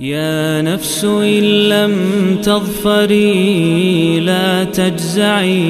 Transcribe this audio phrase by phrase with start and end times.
[0.00, 1.94] يا نفس إن لم
[2.42, 5.62] تظفري لا تجزعي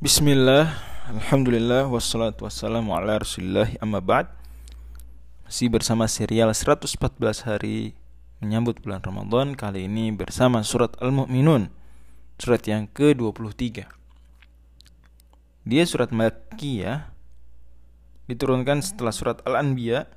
[0.00, 0.74] Bismillah,
[1.06, 4.26] Alhamdulillah, wassalatu wassalamu ala rasulillah amma ba'd
[5.46, 6.90] Masih bersama serial 114
[7.46, 7.94] hari
[8.42, 11.73] menyambut bulan Ramadan Kali ini bersama surat Al-Mu'minun
[12.35, 13.87] Surat yang ke-23
[15.65, 17.09] Dia surat Makki ya
[18.27, 20.09] Diturunkan setelah surat Al-Anbiya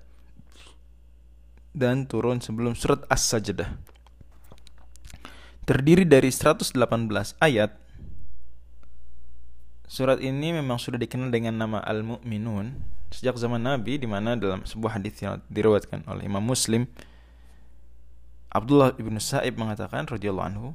[1.73, 3.79] Dan turun sebelum surat As-Sajdah.
[5.69, 6.75] Terdiri dari 118
[7.45, 7.77] ayat.
[9.85, 15.01] Surat ini memang sudah dikenal dengan nama Al-Mu'minun sejak zaman Nabi di mana dalam sebuah
[15.01, 16.85] hadis yang diriwayatkan oleh Imam Muslim
[18.53, 20.69] Abdullah ibnu Sa'ib mengatakan radhiyallahu anhu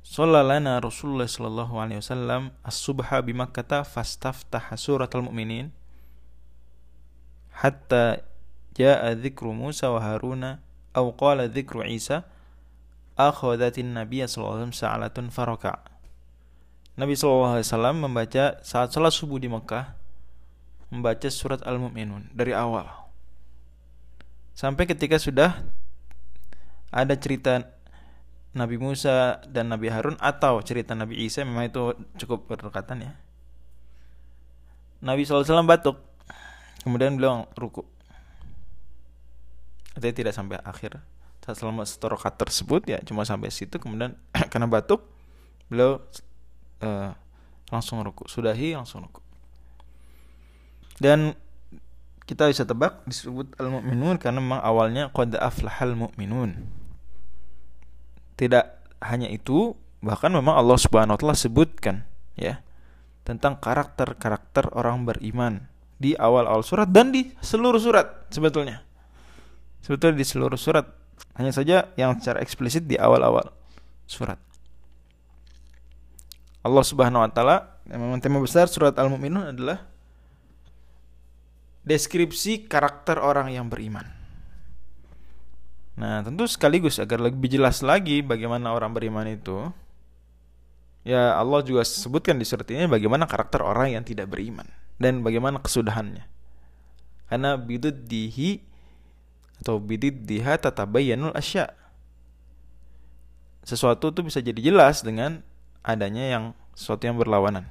[0.00, 5.70] Sallalana Rasulullah sallallahu alaihi wasallam as-subha bi Makkah fastaftaha surat al-mu'minin
[7.60, 8.24] hatta
[8.72, 10.64] jaa dzikru Musa wa Haruna
[10.96, 12.24] aw qala dzikru Isa
[13.14, 15.90] akhadhatin nabiyya sallallahu alaihi wasallam sa'alatun faraka'
[17.00, 17.64] Nabi SAW
[17.96, 19.96] membaca saat sholat subuh di Mekah
[20.92, 22.84] membaca surat Al-Mu'minun dari awal.
[24.52, 25.64] Sampai ketika sudah
[26.92, 27.72] ada cerita
[28.50, 33.12] Nabi Musa dan Nabi Harun atau cerita Nabi Isa memang itu cukup berdekatan ya.
[35.00, 36.02] Nabi SAW batuk.
[36.82, 37.86] Kemudian beliau ruku.
[39.94, 40.98] Artinya tidak sampai akhir.
[41.50, 44.14] Selama setorokat tersebut ya cuma sampai situ kemudian
[44.54, 45.02] karena batuk
[45.66, 45.98] beliau
[46.78, 47.10] uh,
[47.74, 49.18] langsung ruku sudahi langsung ruku.
[51.02, 51.34] Dan
[52.22, 56.79] kita bisa tebak disebut al-mu'minun karena memang awalnya qad aflahal mu'minun
[58.40, 62.08] tidak hanya itu bahkan memang Allah Subhanahu wa taala sebutkan
[62.40, 62.64] ya
[63.20, 65.68] tentang karakter-karakter orang beriman
[66.00, 68.80] di awal-awal surat dan di seluruh surat sebetulnya.
[69.84, 70.88] Sebetulnya di seluruh surat.
[71.36, 73.52] Hanya saja yang secara eksplisit di awal-awal
[74.08, 74.40] surat.
[76.64, 79.84] Allah Subhanahu wa taala memang tema besar surat Al-Mu'minun adalah
[81.84, 84.19] deskripsi karakter orang yang beriman.
[85.98, 89.68] Nah, tentu sekaligus agar lebih jelas lagi bagaimana orang beriman itu
[91.02, 94.68] ya Allah juga sebutkan di surat ini bagaimana karakter orang yang tidak beriman
[95.00, 96.24] dan bagaimana kesudahannya.
[97.30, 98.60] Karena biduddihi
[99.60, 101.72] atau bididdiha tatabayyanul asya.
[103.60, 105.44] Sesuatu itu bisa jadi jelas dengan
[105.84, 107.68] adanya yang sesuatu yang berlawanan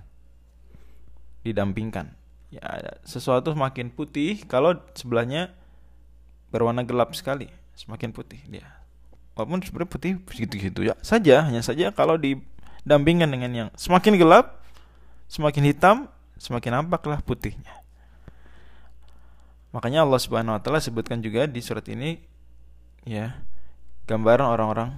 [1.41, 2.13] didampingkan
[2.49, 2.61] ya
[3.05, 5.53] sesuatu semakin putih kalau sebelahnya
[6.49, 7.47] berwarna gelap sekali
[7.79, 8.67] semakin putih dia
[9.39, 14.59] walaupun sebenarnya putih begitu-gitu ya saja hanya saja kalau didampingkan dengan yang semakin gelap
[15.31, 15.95] semakin hitam
[16.35, 17.71] semakin nampaklah putihnya
[19.71, 22.19] makanya Allah Subhanahu wa taala sebutkan juga di surat ini
[23.07, 23.39] ya
[24.11, 24.91] gambaran orang-orang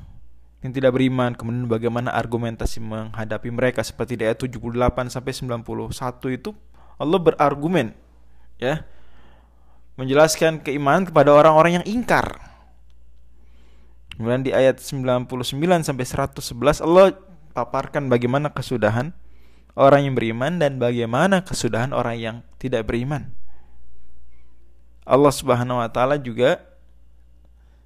[0.65, 5.61] yang tidak beriman kemudian bagaimana argumentasi menghadapi mereka seperti di ayat 78 sampai 91
[6.33, 6.49] itu
[6.97, 7.93] Allah berargumen
[8.57, 8.81] ya
[10.01, 12.50] menjelaskan keimanan kepada orang-orang yang ingkar.
[14.15, 15.27] Kemudian di ayat 99
[15.81, 17.15] sampai 111 Allah
[17.51, 19.15] paparkan bagaimana kesudahan
[19.75, 23.31] orang yang beriman dan bagaimana kesudahan orang yang tidak beriman.
[25.07, 26.61] Allah Subhanahu wa taala juga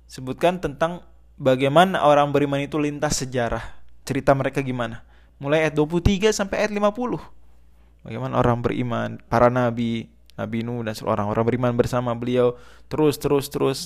[0.06, 1.02] sebutkan tentang
[1.40, 3.64] bagaimana orang beriman itu lintas sejarah.
[4.06, 5.02] Cerita mereka gimana?
[5.42, 8.06] Mulai ayat 23 sampai ayat 50.
[8.06, 12.60] Bagaimana orang beriman, para nabi, Nabi Nuh dan seorang orang beriman bersama beliau
[12.92, 13.80] terus terus terus.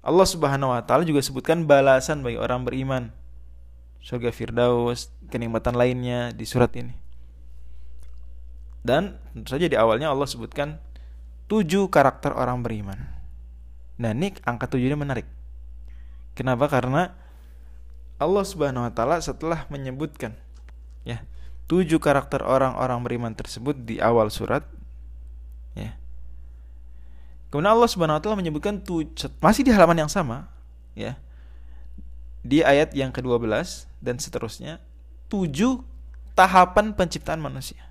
[0.00, 3.12] Allah Subhanahu wa taala juga sebutkan balasan bagi orang beriman.
[4.00, 6.96] Surga Firdaus, kenikmatan lainnya di surat ini.
[8.80, 10.80] Dan tentu saja di awalnya Allah sebutkan
[11.52, 12.96] tujuh karakter orang beriman.
[14.00, 15.28] Nah ini angka tujuh ini menarik.
[16.32, 16.72] Kenapa?
[16.72, 17.12] Karena
[18.16, 20.32] Allah Subhanahu Wa Taala setelah menyebutkan
[21.04, 21.20] ya
[21.68, 24.64] tujuh karakter orang-orang beriman tersebut di awal surat,
[25.76, 25.99] ya.
[27.50, 28.78] Kemudian Allah Subhanahu Wa Taala menyebutkan
[29.42, 30.46] masih di halaman yang sama,
[30.94, 31.18] ya,
[32.40, 33.44] di ayat yang ke-12
[34.00, 34.78] dan seterusnya
[35.26, 35.82] tujuh
[36.38, 37.82] tahapan penciptaan manusia.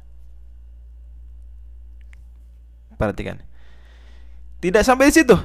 [2.95, 3.39] Perhatikan.
[4.59, 5.37] Tidak sampai di situ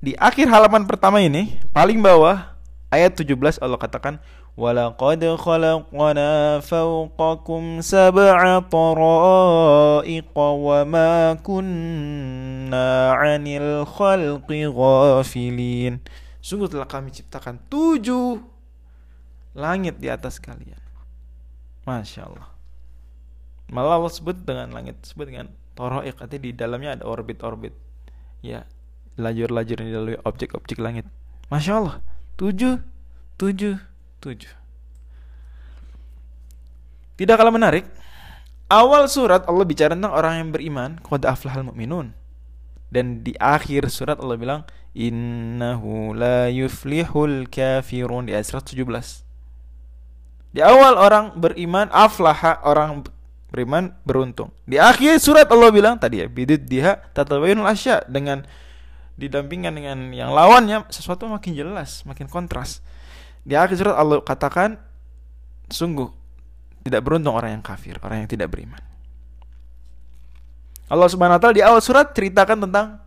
[0.00, 2.55] di akhir halaman pertama ini paling bawah
[2.92, 4.22] ayat 17 Allah katakan
[4.54, 16.02] walaqad khalaqna fawqakum sab'a tara'iqa wa ma kunna 'anil khalqi ghafilin
[16.46, 18.56] sungguh telah kami ciptakan tujuh
[19.56, 20.78] langit di atas kalian.
[21.88, 22.48] Masya Allah.
[23.72, 27.74] Malah Allah sebut dengan langit, sebut dengan toroik, artinya di dalamnya ada orbit-orbit.
[28.44, 28.68] Ya,
[29.18, 31.08] lajur-lajur yang dilalui objek-objek langit.
[31.50, 31.96] Masya Allah.
[32.36, 32.84] Tujuh,
[33.40, 33.80] tujuh,
[34.20, 34.54] tujuh.
[37.16, 37.88] Tidak kalah menarik,
[38.68, 42.12] awal surat Allah bicara tentang orang yang beriman, qad aflahal mu'minun.
[42.92, 44.60] Dan di akhir surat Allah bilang,
[44.92, 49.24] innahu la yuflihul kafirun di ayat 117.
[50.52, 53.04] Di awal orang beriman, aflaha orang
[53.48, 54.52] beriman beruntung.
[54.68, 58.44] Di akhir surat Allah bilang tadi ya, bidid diha tatabayunul asya dengan
[59.16, 62.84] didampingkan dengan yang lawannya sesuatu makin jelas, makin kontras.
[63.42, 64.76] Di akhir surat Allah katakan
[65.72, 66.12] sungguh
[66.86, 68.78] tidak beruntung orang yang kafir, orang yang tidak beriman.
[70.86, 73.02] Allah Subhanahu wa taala di awal surat ceritakan tentang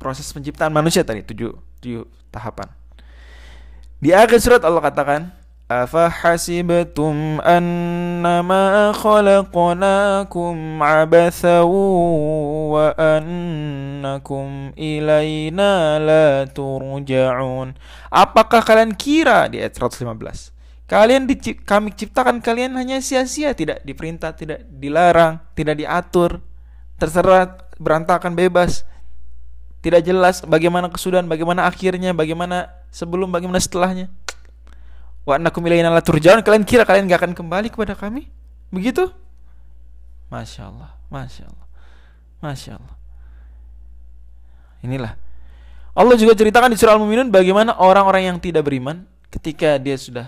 [0.00, 1.52] proses penciptaan manusia tadi, tujuh,
[1.84, 2.70] tujuh tahapan.
[4.00, 5.32] Di akhir surat Allah katakan,
[5.69, 11.59] أفحسبتم أنما خلقناكم عبثا
[12.73, 17.67] وأنكم إلينا لا ترجعون
[18.09, 20.57] Apakah kalian kira di ayat 115
[20.89, 26.41] Kalian dicip, kami ciptakan kalian hanya sia-sia, tidak diperintah, tidak dilarang, tidak diatur,
[26.97, 28.89] terserah berantakan bebas.
[29.85, 34.09] Tidak jelas bagaimana kesudahan, bagaimana akhirnya, bagaimana sebelum, bagaimana setelahnya.
[35.24, 36.44] Wa annakum ilaina la turja'un.
[36.44, 38.28] Kalian kira kalian gak akan kembali kepada kami?
[38.68, 39.08] Begitu?
[40.28, 41.66] Masya Allah, Masya Allah,
[42.44, 42.96] Masya Allah.
[44.84, 45.12] Inilah.
[45.94, 50.26] Allah juga ceritakan di surah Al-Mu'minun bagaimana orang-orang yang tidak beriman ketika dia sudah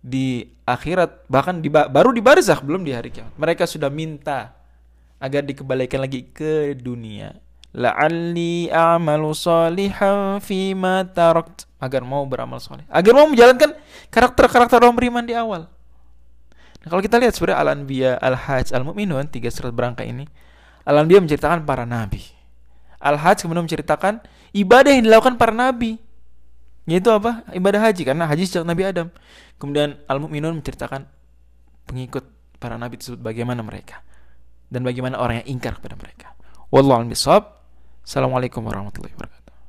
[0.00, 4.56] di akhirat bahkan di baru di barzakh belum di hari kiamat mereka sudah minta
[5.20, 7.36] agar dikembalikan lagi ke dunia
[7.76, 10.40] la'alli a'malu salihan
[10.72, 12.84] ma tarakt agar mau beramal soleh.
[12.90, 13.74] Agar mau menjalankan
[14.10, 15.70] karakter-karakter orang beriman di awal.
[16.82, 20.26] Nah, kalau kita lihat sebenarnya al-anbiya al-hajj al-mu'minun tiga surat berangka ini
[20.86, 22.22] al-anbiya menceritakan para nabi.
[22.98, 24.22] Al-hajj kemudian menceritakan
[24.54, 26.02] ibadah yang dilakukan para nabi.
[26.88, 27.44] Yaitu apa?
[27.52, 29.12] Ibadah haji karena haji sejak Nabi Adam.
[29.60, 31.04] Kemudian Al-Mu'minun menceritakan
[31.84, 32.24] pengikut
[32.56, 34.00] para nabi tersebut bagaimana mereka.
[34.72, 36.32] Dan bagaimana orang yang ingkar kepada mereka.
[36.72, 37.44] Wallahu a'lam
[38.08, 39.37] Assalamualaikum warahmatullahi wabarakatuh.